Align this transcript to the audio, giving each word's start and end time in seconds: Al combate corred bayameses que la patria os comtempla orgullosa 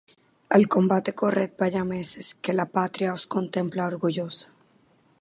Al 0.55 0.63
combate 0.75 1.13
corred 1.21 1.51
bayameses 1.63 2.31
que 2.47 2.57
la 2.59 2.67
patria 2.77 3.13
os 3.19 3.27
comtempla 3.37 3.89
orgullosa 3.93 4.47